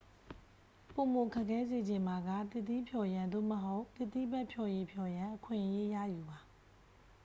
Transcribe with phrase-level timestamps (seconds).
[0.93, 6.39] ပိုမို ခက်ခဲစေချင်ပါက သစ်သီးဖျော်ရန် သို့မဟုတ် အသီးဖတ်ဖျော်ရည်ဖျော်ရန် အခွင့်အရေး ရယူပါ